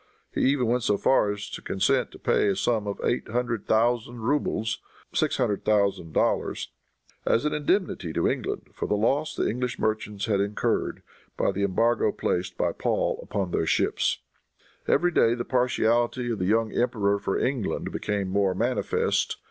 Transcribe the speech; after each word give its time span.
He 0.33 0.45
even 0.49 0.65
went 0.65 0.81
so 0.81 0.97
far 0.97 1.31
as 1.31 1.47
to 1.51 1.61
consent 1.61 2.09
to 2.09 2.17
pay 2.17 2.47
a 2.47 2.55
sum 2.55 2.87
of 2.87 2.99
eight 3.03 3.27
hundred 3.27 3.67
thousand 3.67 4.21
rubles 4.21 4.79
($600,000), 5.13 6.67
as 7.27 7.45
an 7.45 7.53
indemnity 7.53 8.11
to 8.11 8.27
England 8.27 8.69
for 8.73 8.87
the 8.87 8.95
loss 8.97 9.35
the 9.35 9.47
English 9.47 9.77
merchants 9.77 10.25
had 10.25 10.39
incurred 10.39 11.03
by 11.37 11.51
the 11.51 11.61
embargo 11.61 12.11
placed 12.11 12.57
by 12.57 12.71
Paul 12.71 13.19
upon 13.21 13.51
their 13.51 13.67
ships. 13.67 14.17
Every 14.87 15.11
day 15.11 15.35
the 15.35 15.45
partiality 15.45 16.31
of 16.31 16.39
the 16.39 16.45
young 16.45 16.73
emperor 16.75 17.19
for 17.19 17.37
England 17.37 17.91
became 17.91 18.27
more 18.27 18.55
manifest. 18.55 19.37